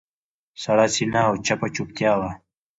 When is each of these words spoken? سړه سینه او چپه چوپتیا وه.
سړه 0.63 0.85
سینه 0.95 1.21
او 1.27 1.33
چپه 1.45 1.67
چوپتیا 1.75 2.11
وه. 2.19 2.31